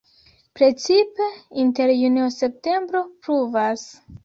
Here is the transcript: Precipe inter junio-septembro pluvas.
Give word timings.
Precipe 0.59 1.27
inter 1.65 1.93
junio-septembro 1.99 3.05
pluvas. 3.21 3.89